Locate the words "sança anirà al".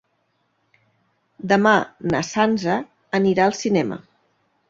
2.29-3.57